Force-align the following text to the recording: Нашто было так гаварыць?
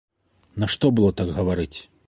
Нашто 0.63 0.91
было 1.01 1.13
так 1.21 1.31
гаварыць? 1.37 1.73